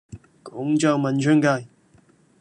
[0.43, 1.67] 廣州文昌雞